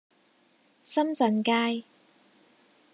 [0.83, 1.83] 深圳街